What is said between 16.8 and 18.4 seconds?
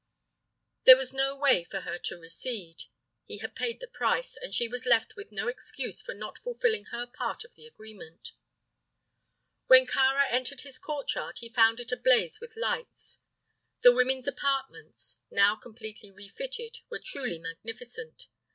were truly magnificent.